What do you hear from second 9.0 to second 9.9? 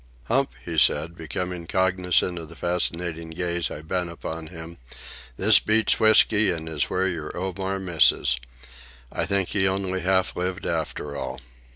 I think he